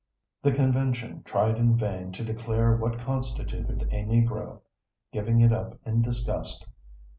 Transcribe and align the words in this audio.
The 0.41 0.51
Convention 0.51 1.21
tried 1.25 1.59
in 1.59 1.77
vain 1.77 2.11
to 2.13 2.23
declare 2.25 2.75
what 2.75 2.97
constituted 2.97 3.83
a 3.91 4.03
Negro, 4.03 4.61
giving 5.13 5.41
it 5.41 5.53
up 5.53 5.79
in 5.85 6.01
disgust. 6.01 6.65